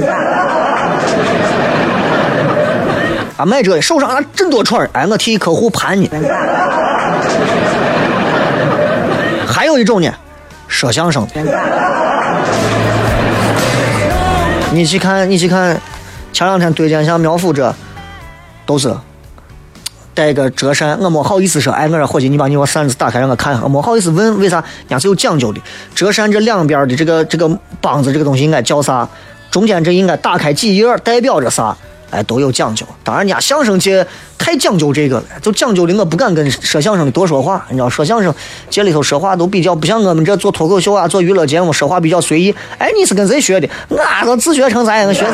[3.36, 6.08] 啊，卖这的，手上拿真多串哎，我替客户盘呢。
[9.56, 10.12] 还有一种呢，
[10.68, 11.26] 说相声。
[14.70, 15.80] 你去看，你去看，
[16.30, 17.74] 前两天对见像苗阜这，
[18.66, 18.94] 都是
[20.12, 24.56] 带个折扇，我没好意思说，哎，我说伙计，你把你个扇子打开让我看，我没好意思问，为啥？
[24.56, 25.60] 人家是有讲究的，
[25.94, 27.48] 折扇这两边的这个这个
[27.80, 29.08] 帮子这个东西应该叫啥？
[29.50, 31.74] 中间这应该打开几页，代表着啥？
[32.10, 32.86] 哎，都有讲究。
[33.02, 34.06] 当然，人家相声界
[34.38, 37.66] 太讲究这个了，就讲究的我不敢跟说相声的多说话。
[37.70, 38.34] 你知道，说相声
[38.70, 42.54] 界里头说话都比较不像我们这做脱口秀啊、做娱乐节目说话比较随意。
[42.78, 43.68] 哎，你是跟谁学的？
[43.88, 45.32] 我都自学成才，我学啥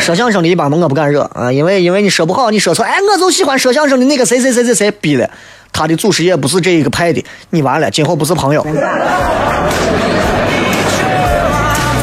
[0.00, 5.28] 说相声的一般我不敢惹啊，因为因为你说不好，你说错，哎，我就喜欢说相声的那个谁谁谁谁谁逼的，
[5.72, 8.66] 他的祖师爷不是这一个派的，你完了，今后不是朋友。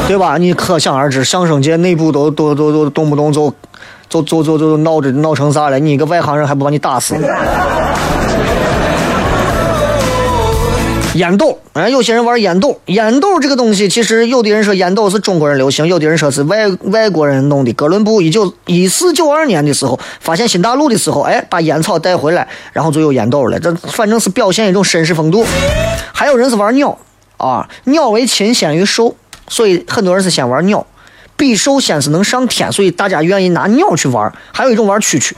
[0.07, 0.37] 对吧？
[0.37, 3.53] 你可想而知，相声界内部都都都都动不动就
[4.09, 5.77] 就就就就闹着闹成啥了？
[5.77, 7.15] 你一个外行人还不把你打死？
[11.15, 12.79] 烟斗，哎，有些人玩烟斗。
[12.85, 17.73] 烟斗这个东西，其实有的人说烟斗是中国人流行，有的人说是外外国人弄的。
[17.73, 23.59] 哥伦布一九一四九二年的时候发现新大陆的时候，哎，把烟草带回来，然后就有烟斗了。
[23.59, 25.43] 这反正是表现一种绅士风度。
[26.13, 26.97] 还有人是玩鸟
[27.37, 29.15] 啊，鸟为禽先于兽。
[29.47, 30.85] 所以很多人是先玩鸟，
[31.35, 34.31] 比兽先是能上天，所以大家愿意拿鸟去玩。
[34.51, 35.33] 还有一种玩蛐蛐，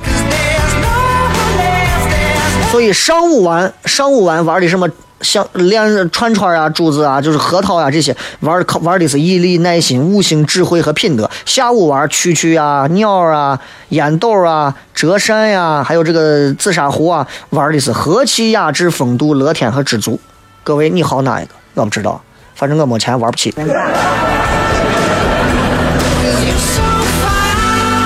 [2.72, 4.90] 所以上午玩上午玩玩的什么
[5.22, 11.30] 像连串串啊、珠子啊，就是核桃啊这些玩靠玩的是毅力、耐心、悟性、智慧和品德。
[11.46, 20.20] 下午玩蛐蛐啊、鸟啊、烟斗啊、折扇呀，还有这个紫砂壶啊，玩的是和气、雅致、风度、乐天和知足。
[20.64, 21.52] 各位你好哪一个？
[21.76, 22.22] 我不知道。
[22.60, 23.54] 反正我没钱，玩不起。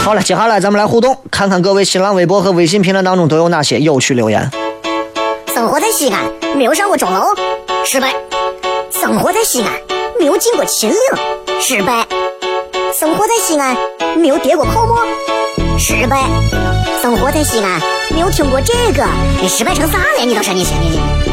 [0.03, 4.47] 好了，接下来咱们来互动，看看各位新浪微博和微信评论当中都有哪些有趣留言。
[5.55, 6.19] 生活在西安，
[6.55, 7.25] 没有上过钟楼，
[7.83, 8.09] 失败；
[8.91, 9.71] 生活在西安，
[10.19, 10.97] 没有进过秦岭，
[11.59, 12.03] 失败；
[12.93, 13.75] 生活在西安，
[14.19, 15.03] 没有跌过泡沫，
[15.79, 16.17] 失败；
[17.01, 19.03] 生活在西安，没有听过这个，
[19.41, 20.23] 你失败成啥了？
[20.23, 21.32] 你倒是你先你。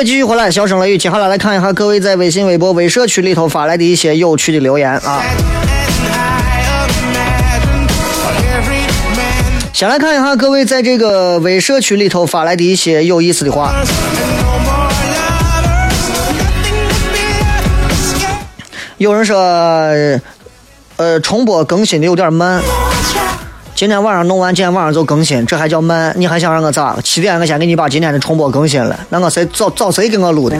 [0.00, 0.96] 位继续回来，小声雷雨。
[0.96, 5.22] 接下来来看一下各位在微信、微博、微社区里头发来的一些有趣的留言啊。
[9.74, 13.74] 先来看一下各位在这个微社区里头发来的一些有意思的话。
[18.96, 19.36] 有人说，
[20.96, 22.62] 呃，重播更新的有点慢。
[23.80, 26.12] 今天晚上弄完，今天晚上就更新，这还叫慢？
[26.18, 26.98] 你还想让我咋？
[27.02, 30.56] 七点我先给你把今天的重播更新了，那我谁找找谁给我录的？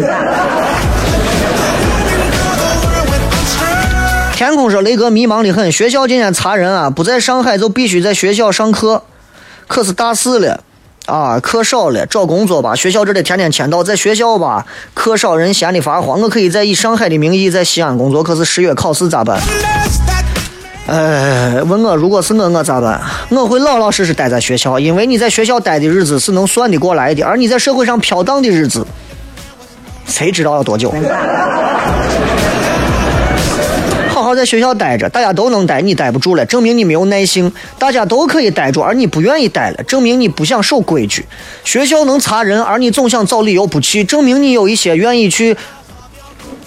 [4.32, 9.02] 天空说：“雷哥迷茫的很，学校今天查人啊，不在上海就必须在学校上课。
[9.68, 10.64] 可是大四了，
[11.04, 12.74] 啊，课少了，找工作吧。
[12.74, 14.64] 学校这里天天签到，在学校吧，
[14.94, 16.18] 课少人闲的发慌。
[16.22, 19.38] 我可以在以上海的名义在西安工作，可是十月考试咋办？
[20.86, 23.00] 呃，问我如果是我，我咋办？
[23.28, 28.84] 我会老老实实待在学校，因为你在学校待的日子是能算得过来的，而你在社会上飘荡的日子，
[30.06, 30.92] 谁知道要多久？”
[34.08, 37.50] 好好在学校待着，大家都能待，你待不住了，证明你没有耐性。
[37.78, 41.24] 大家都可以待住，而你不愿意待了，证明你不想守规矩。
[41.64, 45.56] 学校能查人，而你总想找理由不去，证明你有一些愿意去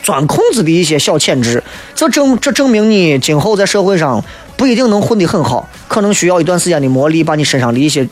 [0.03, 1.63] 钻空子的一些小潜质。
[1.95, 4.23] 这证这证明你今后在社会上
[4.55, 8.07] 不一定能混得很好，可能需要一段时间的磨砺，把你身上的一些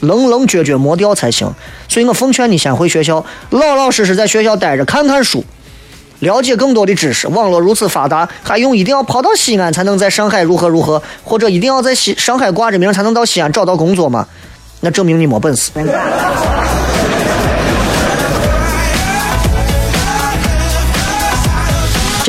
[0.00, 1.52] 棱棱角角磨掉才行。
[1.86, 5.44] 所以我奉劝你先回学校，老老实实在学校待着，看看书。
[6.20, 14.26] 了解更多的知识，网络如此发达，还用一定要跑到西安才能在上海如何如何，或者一定要在西上海挂着名才能到西安找到工作吗？
[14.80, 15.70] 那证明你没本事。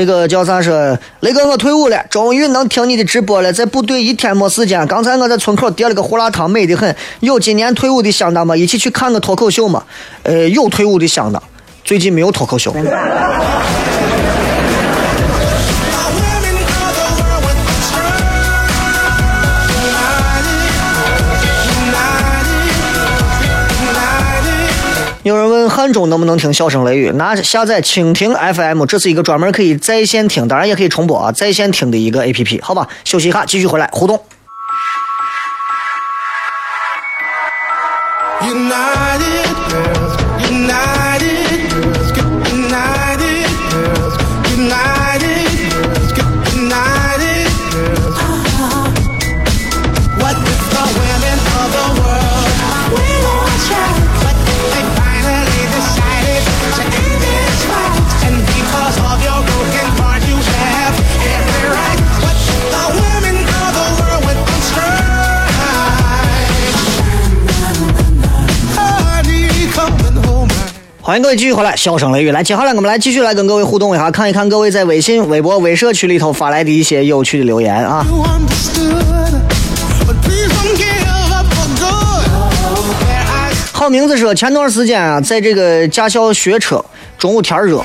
[0.02, 0.97] 那个叫啥说？
[1.20, 3.54] 雷哥，我退伍了，终于能听你的直播了。
[3.54, 6.95] 在部队一天没时间，刚才我在村口叠了个胡辣汤，美得很。
[7.20, 8.58] 有今年退伍的乡党吗？
[8.58, 9.84] 一起去看个脱口秀吗？
[10.24, 11.41] 呃，有退伍的乡党。
[11.84, 12.74] 最近没有脱口秀。
[25.24, 27.11] 有人问汉中能不能听笑声雷雨？
[27.11, 32.59] 拿下载蜻蜓 FM，这是一个专门可以在线听，当然也可以重播啊，在线听的一个 APP。
[32.63, 34.19] 好吧，休息一下，继续回来互动。
[71.04, 78.06] 欢迎各位继续回来，笑声雷雨来，接下来我们来继续来跟各位互动一下，看一看各位在微信、微博、微社区里头发来的一些有趣的留言啊。
[83.74, 86.86] 好名字说，前段时间啊，在这个驾校学车，
[87.18, 87.82] 中午天热，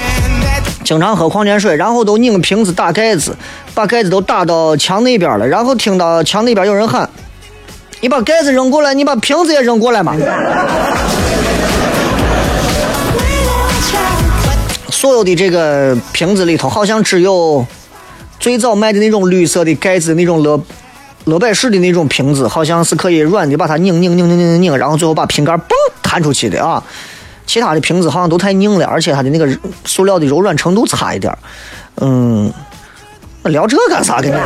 [0.84, 3.34] 经常喝矿泉水，然后都拧瓶子打盖子，
[3.72, 7.08] 把盖子都打到墙那边了，然后听到墙那边有人喊
[8.02, 10.14] ：“你把盖子扔过来，你把瓶子也扔过来嘛。”
[14.96, 17.66] 所有的这个瓶子里头，好像只有
[18.40, 20.58] 最早卖的那种绿色的盖子那种乐
[21.26, 25.68] 乐百氏的那种瓶子，好像是可以软的把它拧拧拧拧拧拧，然后最后把瓶盖嘣
[26.02, 26.82] 弹出去的啊。
[27.44, 29.46] 其他的瓶子好像都太硬了，而且它的那个
[29.84, 31.30] 塑料的柔软程度差一点。
[31.96, 32.50] 嗯，
[33.44, 34.36] 聊这干啥跟你？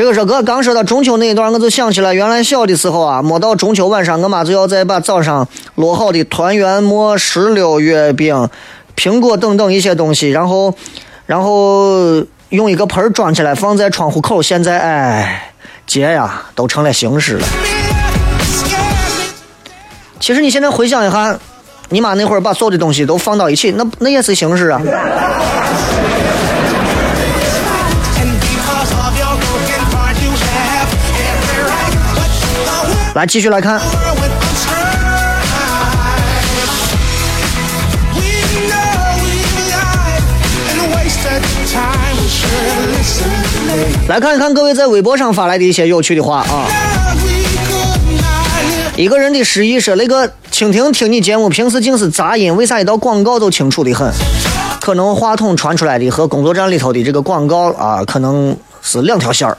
[0.00, 5.46] 这个说哥刚说到中秋那一段，我就想起来，原来小的时候啊，没到中秋晚上，我妈就要再把早上
[5.76, 8.48] 烙好的团圆馍、石榴月饼、
[8.96, 10.74] 苹果等等一些东西，然后，
[11.26, 14.40] 然后用一个盆装起来放在窗户口。
[14.40, 15.52] 现在，哎，
[15.86, 17.46] 节呀都成了形式了。
[20.18, 21.38] 其实你现在回想一下，
[21.90, 24.80] 你妈那会儿把所有的东西都放到一起，那那也是形式啊。
[33.14, 33.80] 来，继续来看。
[44.08, 46.66] 来看一看各位在微博上发来的一些有趣的话啊！
[48.96, 54.12] 一个人的失忆说：“那个蜻蜓听你节目，平时净是杂音，为啥一到广告都清楚的很？
[54.80, 59.56] 可能话筒传出来的和工作站里头的这个广告啊，可能是两条线儿。”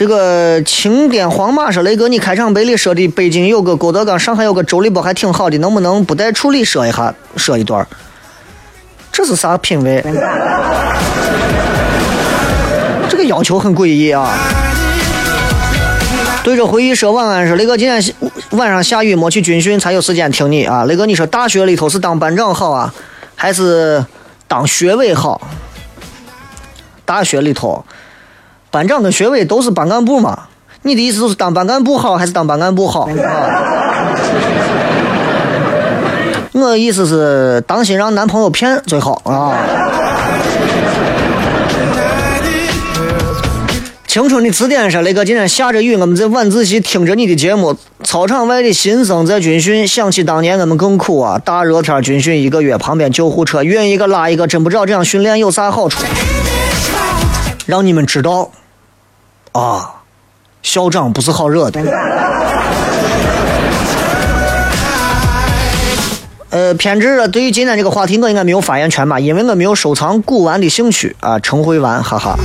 [0.00, 7.86] 这个青滇黄马说：“雷哥，你开场白里说的北京有个郭德纲，上海有个周立波，还挺好的，能不能不带处理说一下，说一段儿？
[9.12, 10.02] 这是啥品味？
[13.10, 14.32] 这个要求很诡异啊！
[16.42, 18.02] 对着回忆说晚安，说雷哥，今天
[18.52, 20.84] 晚上下雨没去军训才有时间听你啊。
[20.84, 22.94] 雷哥，你说大学里头是当班长好啊，
[23.36, 24.02] 还是
[24.48, 25.38] 当学委好？
[27.04, 27.84] 大学里头，
[28.70, 30.44] 班长跟学委都是班干部嘛。
[30.82, 33.02] 你的意思就是当班干部好，还是当班干部好？
[33.02, 33.10] 啊？
[36.52, 39.56] 我的意思是，当心让男朋友骗最好啊。
[44.06, 47.76] 青春的词典上，雷哥今天下着雨，我们在晚自习听着你的节目。
[48.02, 51.38] 操场外的新生在军训，想起当年我们更苦啊！
[51.44, 56.02] 大热天军训一个月，旁边救护车运一个拉一个，真不知道这样训练有啥好处。
[57.66, 58.50] 让你们知道，
[59.52, 60.02] 啊，
[60.62, 61.80] 校长不是好惹的。
[66.50, 67.28] 呃，偏执了。
[67.28, 69.20] 对于今天这个话题，我应该没有发言权吧？
[69.20, 72.36] 因为我没有收藏古玩的兴趣啊，成会玩，哈哈。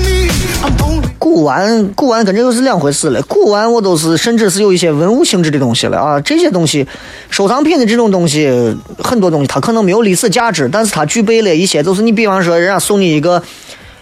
[1.17, 3.21] 古玩，古玩跟这又是两回事了。
[3.23, 6.21] 古玩我都是，甚至是有一些文物性质的东西了啊。
[6.21, 6.87] 这些东西，
[7.29, 13.41] 收藏品的这种东西，很多东西它可能没有历史价值，但是它具备了一些，就是你比方说，人家送你一个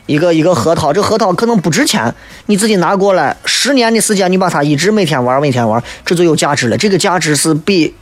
[0.05, 2.13] 一个一个核桃，这核桃可能不值钱，
[2.45, 6.77] 你自己拿过来，十年的时间，你把它一直每天玩，每天玩，这就有价值了。
[6.77, 7.93] 这个价值是比。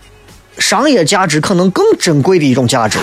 [0.58, 3.00] 商业价值可能更珍贵的一种价值。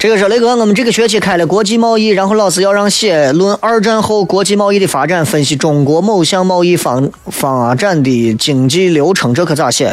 [0.00, 9.92] 这个是雷哥，我们这个学期开了国际贸易，然后老师要让写论二战后国际贸易的发展，分析中国某项贸易方发展的经济流程，这可咋写？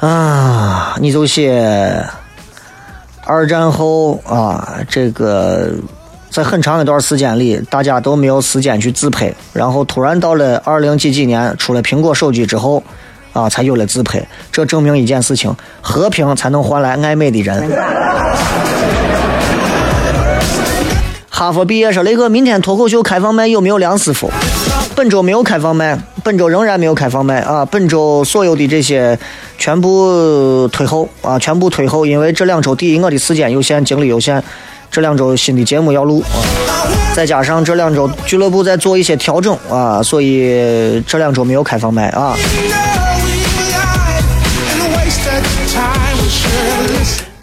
[0.00, 2.02] 啊，你就写。
[3.26, 5.74] 二战后啊，这个
[6.30, 12.82] 在很长一段时间里，大家都没有时间去自拍，然后突然到了二零几几年出了苹果手机之后，
[13.36, 14.26] 啊，才有了自拍。
[14.50, 17.70] 这证明一件事情：和平才能换来爱美的人。
[21.28, 24.30] 哈佛毕业说：“雷哥，明天脱口秀开放麦有没有梁师傅？”
[24.96, 27.62] 本周没有开放麦，本周仍然没有开放麦啊！
[27.66, 29.18] 本周所有的这些
[29.58, 34.42] 全部推后啊，全部推后，因为这两周第一我的时间有限，精力有限，
[34.90, 36.24] 这两周新的节目要录
[36.66, 42.34] 啊，再加上这两周俱乐部在做一些调整啊，所以这两周没有开放麦啊。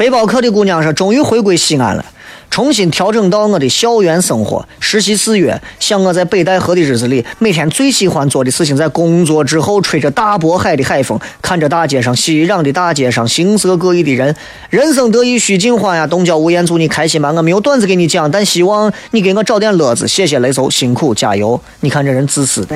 [0.04, 2.04] 背包客的姑娘说：“终于回归西安了。”
[2.52, 14.36] 重新调整到我的校园生活，实习四月，像我在北戴河的日子里，每天最喜欢做的事情，在工作之后，吹着大渤海的海风，看着大街上熙攘的大街上，形色各异的人，
[14.70, 16.06] 人生得意须尽欢呀！
[16.06, 17.32] 东郊无言，祝你开心吗？
[17.32, 20.06] 我没有段子给你讲，但希望你给我找点乐子。
[20.06, 21.58] 谢谢雷叔，辛苦加油！
[21.80, 22.76] 你看这人自私的。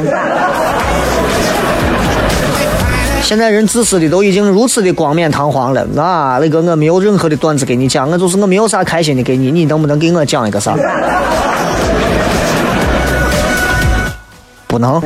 [3.22, 10.76] 现在人自私的都已经如此的光冕堂皇了，啊，那个我没有任何的段子给你讲，我就是我没有啥开心的给你，你能不能给我讲一个啥？
[14.65, 15.01] 不能。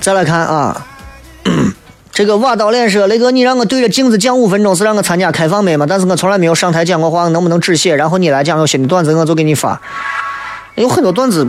[0.00, 0.86] 再来看啊。
[2.12, 5.86] 这个瓦刀脸说：“雷哥，你让我对着镜子讲五分钟，是让我参加开放麦吗？
[5.88, 7.94] 但是我从来没有上台讲过话，能不能致谢？
[7.96, 9.80] 然后你来讲有新的段子，我就给你发。
[10.74, 11.46] 有很多段子，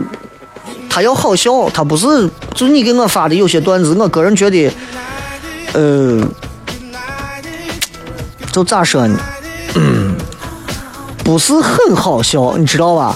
[0.88, 4.72] 他要好笑，他不是就你给我发的有些段子，我个人觉得，
[5.74, 6.26] 呃，
[8.50, 9.18] 就咋说呢？
[9.74, 10.16] 嗯
[11.22, 13.14] 不是很好笑，你知道吧？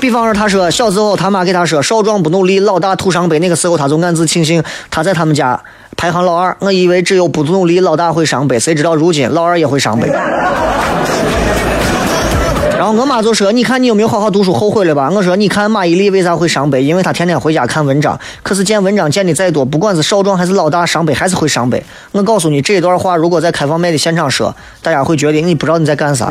[0.00, 4.60] 比方说，他说小时候他妈给他说少壮不努力，老大徒伤悲，那个时候他就暗自庆幸
[4.90, 5.62] 他在他们家。”
[6.04, 10.06] 排行老二，我以为只有不努力老大会伤悲，谁知道如今老二也会伤悲。
[12.76, 16.82] 然后我妈就说：“你看你有没有好好读书，后悔了吧？”我说：“你看马伊琍为啥会伤悲？
[16.82, 21.82] 因为她天天回家看文章，可是见文章见的再多，不管是少壮还是老大，伤悲还是会伤悲。”
[22.12, 26.30] 我告诉你，这一段话如果在开放麦的现场说，大家会觉得你不知道你在干啥。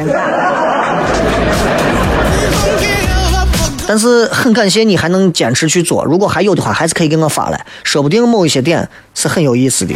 [3.85, 9.93] 但是很感谢你还能坚持去做，如果还有的话，还是可以给我发来，说不定某一些点是很有意思的。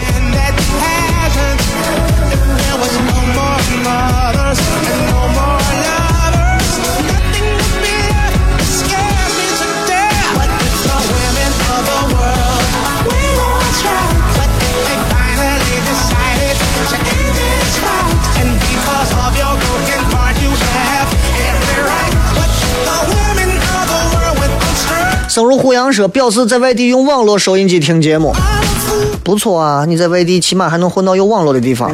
[25.37, 28.33] 生如虎羊说，表示在外地用网络收音机听节目，
[29.23, 29.85] 不错啊！
[29.87, 31.91] 你在外地起码还能混到有网络的地方。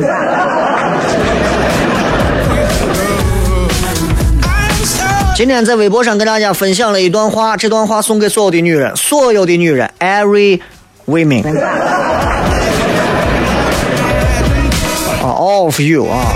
[5.36, 10.62] 今天在微博上跟大家分享了一段话，这段话送给所有的女人，所有的女人，every
[11.06, 11.44] women，
[15.22, 16.32] 啊，all of you 啊，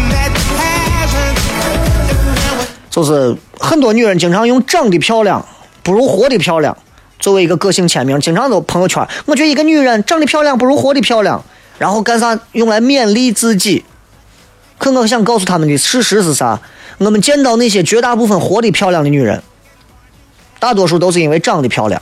[2.90, 5.46] 就是很多女人经常用长得漂亮
[5.82, 6.78] 不如活得漂亮
[7.20, 11.44] 作为一个个性签名，经常都朋友圈，我觉得一个女人长得漂亮不如活得漂亮，
[11.78, 13.84] 然后干啥用来勉励自己。
[14.78, 16.60] 可我想告诉他们的事实是啥？
[17.00, 19.42] 我们见到那些绝大部分活得漂亮的女人，
[20.60, 22.02] 大多数都是因为长得漂亮。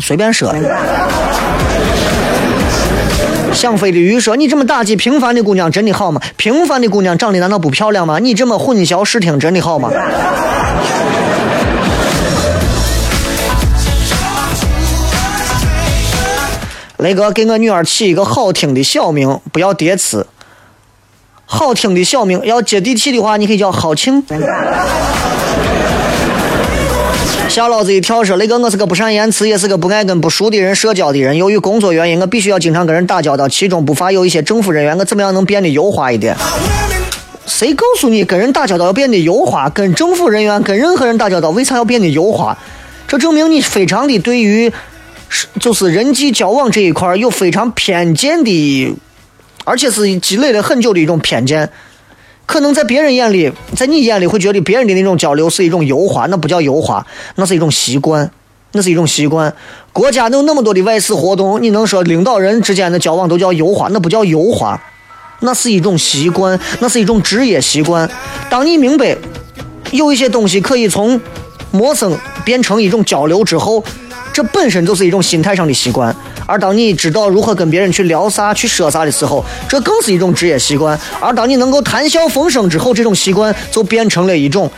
[0.00, 0.54] 随便说。
[3.56, 6.20] 想飞的鱼说：“你这么打击平凡的姑娘，真的好吗？
[6.36, 8.18] 平凡的姑娘长得难道不漂亮吗？
[8.18, 9.90] 你这么混淆视听，真的好吗？”
[16.98, 20.26] 雷哥给我女儿起一个好听的小名，不要叠词。
[21.46, 24.22] 好听的小名要接地气的话，你可以叫好庆。
[27.56, 28.22] 吓老子一跳！
[28.22, 31.38] 说雷哥，我是个不善言辞，也是个不爱跟不熟的人社交的人。
[31.38, 34.94] 由于工作原因，我必须要经常跟人打交道，其中不乏有一些政府人员。
[34.98, 36.36] 我怎么样能变得油滑一点？
[37.46, 39.70] 谁告诉你跟人打交道要变得油滑？
[39.70, 42.54] 跟政府人员、跟任何人打交道，为啥要变得油滑？
[43.08, 44.70] 这证明你非常的对于。
[45.30, 48.94] 是，就是人际交往这一块有非常偏见的，
[49.64, 51.70] 而且是积累了很久的一种偏见。
[52.46, 58.30] 可能在别人眼里，在你眼里会觉得别人的那种交流是一种油滑，那不叫油滑，那是一种习惯，
[58.72, 59.52] 那是一种习惯。
[59.92, 63.88] 国家有那么多的外事活动，你能说领导人之间的交往都叫油滑？
[63.90, 64.80] 那不叫油滑，
[65.40, 68.08] 那是一种习惯，那是一种职业习惯。
[68.48, 69.16] 当你明白
[69.90, 71.20] 有一些东西可以从
[71.72, 73.84] 陌生变成一种交流之后。
[74.36, 76.14] 这本身就是一种心态上的习惯，
[76.44, 81.00] 而当你知道如何跟别人去聊啥、去说啥的时候，这更是一种职业习惯。
[81.18, 84.70] 而当你能够谈笑风生之后，这种习惯就变成了一种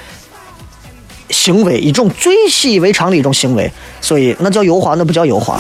[1.30, 3.68] 行为，一种最习以为常的一种行为。
[4.00, 5.58] 所以，那叫油滑，那不叫油滑。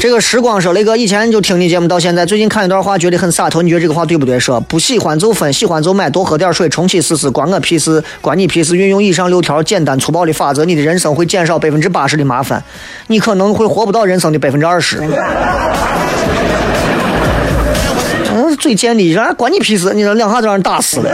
[0.00, 4.38] 这个时光说雷哥以前就听你节目到现在，最近看一段话觉得很洒脱，你觉得这个话对不对？
[4.38, 8.76] 说不喜欢就分，喜欢就买，多喝点水，重启试试，关我屁事，关你屁事！
[8.76, 12.62] 运用以上六条简单粗暴的法则，你的人生会减少百分之八十的麻烦，
[13.08, 14.98] 你可能会活不到人生的百分之二十。
[18.32, 19.92] 嗯，嘴贱的，让关你屁事！
[19.94, 21.10] 你这两下就让人打死了。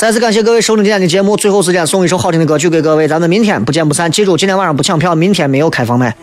[0.00, 4.10] 再次感谢各位收听今天的节目，最后时间送一首好听的歌曲给各位，咱们明天不见不散。
[4.10, 6.16] 记住，今天晚上不抢票，明天没有开放麦。